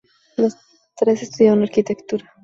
Los 0.35 0.57
tres 0.95 1.21
estudiaron 1.21 1.61
arquitectura. 1.61 2.25